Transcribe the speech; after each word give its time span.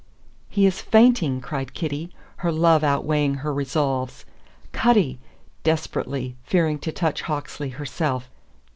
"He 0.49 0.65
is 0.65 0.81
fainting!" 0.81 1.41
cried 1.41 1.75
Kitty, 1.75 2.09
her 2.37 2.51
love 2.51 2.83
outweighing 2.83 3.35
her 3.35 3.53
resolves. 3.53 4.25
"Cutty!" 4.71 5.19
desperately, 5.61 6.35
fearing 6.43 6.79
to 6.79 6.91
touch 6.91 7.21
Hawksley 7.21 7.69
herself. 7.69 8.27